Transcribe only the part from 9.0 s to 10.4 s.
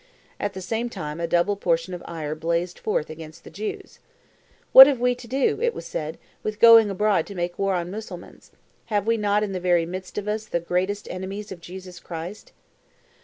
we not in the very midst of